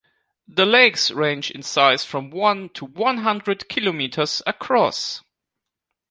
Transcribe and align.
The 0.47 0.65
lakes 0.65 1.11
range 1.11 1.51
in 1.51 1.61
size 1.61 2.03
from 2.03 2.31
one 2.31 2.69
to 2.69 2.85
one-hundred 2.85 3.69
kilometers 3.69 4.41
across. 4.47 5.21